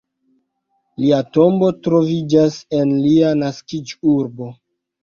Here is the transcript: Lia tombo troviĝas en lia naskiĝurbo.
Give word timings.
Lia 1.03 1.19
tombo 1.37 1.69
troviĝas 1.89 2.59
en 2.81 2.99
lia 3.07 3.33
naskiĝurbo. 3.45 4.55